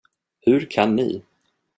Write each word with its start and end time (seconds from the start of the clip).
Hur 0.39 0.69
kan 0.69 0.95
ni. 0.95 1.23